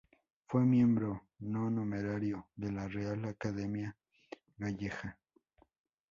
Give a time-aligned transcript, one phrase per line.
[0.47, 3.95] Fue miembro no numerario de la Real Academia
[4.57, 5.19] Gallega.